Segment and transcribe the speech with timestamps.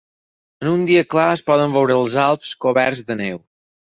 [0.63, 3.41] En un dia clar es poden veure els Alps coberts de neu.